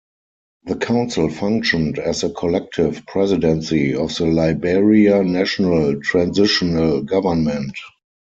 The 0.63 0.77
council 0.77 1.29
functioned 1.29 1.99
as 1.99 2.23
a 2.23 2.31
collective 2.31 3.05
presidency 3.05 3.93
of 3.93 4.15
the 4.15 4.25
Liberia 4.25 5.21
National 5.23 6.01
Transitional 6.01 7.03
Government. 7.03 7.75